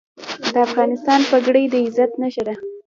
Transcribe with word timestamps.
د 0.53 0.53
افغانستان 0.67 1.19
پګړۍ 1.29 1.65
د 1.69 1.75
عزت 1.85 2.11
نښه 2.21 2.43
ده 2.47 2.53